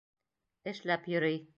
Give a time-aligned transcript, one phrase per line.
[0.73, 1.43] Эшләп йөрөй.